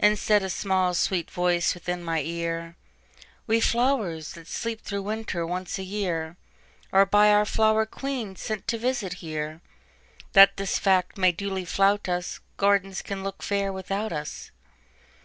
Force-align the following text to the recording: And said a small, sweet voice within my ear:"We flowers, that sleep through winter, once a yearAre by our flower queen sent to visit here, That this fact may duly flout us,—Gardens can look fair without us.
And 0.00 0.18
said 0.18 0.42
a 0.42 0.50
small, 0.50 0.92
sweet 0.92 1.30
voice 1.30 1.72
within 1.72 2.02
my 2.02 2.20
ear:"We 2.22 3.60
flowers, 3.60 4.32
that 4.32 4.48
sleep 4.48 4.80
through 4.80 5.02
winter, 5.02 5.46
once 5.46 5.78
a 5.78 5.84
yearAre 5.84 7.08
by 7.08 7.30
our 7.30 7.44
flower 7.44 7.86
queen 7.86 8.34
sent 8.34 8.66
to 8.66 8.76
visit 8.76 9.12
here, 9.22 9.60
That 10.32 10.56
this 10.56 10.80
fact 10.80 11.16
may 11.16 11.30
duly 11.30 11.64
flout 11.64 12.08
us,—Gardens 12.08 13.02
can 13.02 13.22
look 13.22 13.40
fair 13.40 13.72
without 13.72 14.12
us. 14.12 14.50